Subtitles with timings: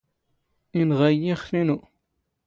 [0.79, 1.77] ⵉⵏⵖⴰ ⵉⵢⵉ ⵉⵅⴼ ⵉⵏⵓ.